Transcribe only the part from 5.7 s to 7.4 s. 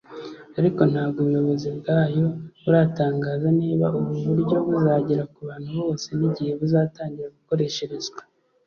bose n’igihe buzatangira